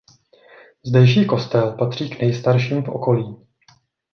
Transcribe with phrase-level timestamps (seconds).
[0.85, 3.37] Zdejší kostel patří k nejstarším v okolí.